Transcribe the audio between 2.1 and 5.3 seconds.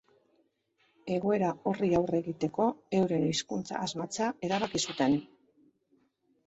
egiteko euren hizkuntza asmatzea erabaki zuten.